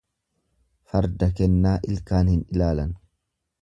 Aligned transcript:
Farda 0.93 1.29
kennaa 1.41 1.77
ilkaan 1.93 2.35
hin 2.35 2.45
ilaalan. 2.57 3.01